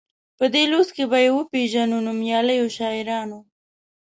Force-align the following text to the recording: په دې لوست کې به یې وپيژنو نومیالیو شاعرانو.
په 0.37 0.45
دې 0.53 0.63
لوست 0.71 0.91
کې 0.95 1.03
به 1.11 1.17
یې 1.25 1.31
وپيژنو 1.37 1.97
نومیالیو 2.07 2.67
شاعرانو. 2.77 3.39